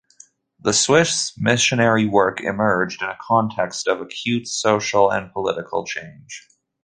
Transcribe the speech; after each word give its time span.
The 0.59 0.73
Swiss 0.73 1.31
missionary 1.37 2.07
work 2.07 2.41
emerged 2.41 3.03
in 3.03 3.09
a 3.09 3.17
context 3.21 3.87
of 3.87 4.01
acute 4.01 4.47
social 4.47 5.11
and 5.13 5.31
political 5.31 5.85
change. 5.85 6.47